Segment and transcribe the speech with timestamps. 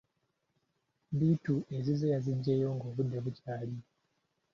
[1.17, 3.77] Bittu ezize yaziggyeyo ng'obudde bukyali.